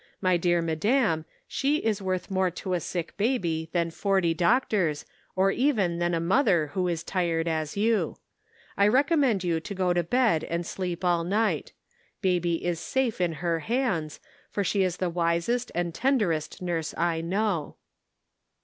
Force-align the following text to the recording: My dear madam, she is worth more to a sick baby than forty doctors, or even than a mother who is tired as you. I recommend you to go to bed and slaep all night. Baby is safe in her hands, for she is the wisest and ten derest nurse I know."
My 0.19 0.35
dear 0.35 0.63
madam, 0.63 1.25
she 1.47 1.75
is 1.77 2.01
worth 2.01 2.31
more 2.31 2.49
to 2.49 2.73
a 2.73 2.79
sick 2.79 3.15
baby 3.17 3.69
than 3.71 3.91
forty 3.91 4.33
doctors, 4.33 5.05
or 5.35 5.51
even 5.51 5.99
than 5.99 6.15
a 6.15 6.19
mother 6.19 6.71
who 6.73 6.87
is 6.87 7.03
tired 7.03 7.47
as 7.47 7.77
you. 7.77 8.17
I 8.75 8.87
recommend 8.87 9.43
you 9.43 9.59
to 9.59 9.75
go 9.75 9.93
to 9.93 10.01
bed 10.01 10.43
and 10.45 10.63
slaep 10.65 11.03
all 11.05 11.23
night. 11.23 11.73
Baby 12.19 12.65
is 12.65 12.79
safe 12.79 13.21
in 13.21 13.33
her 13.45 13.59
hands, 13.59 14.19
for 14.49 14.63
she 14.63 14.81
is 14.81 14.97
the 14.97 15.11
wisest 15.11 15.71
and 15.75 15.93
ten 15.93 16.17
derest 16.19 16.63
nurse 16.63 16.95
I 16.97 17.21
know." 17.23 17.75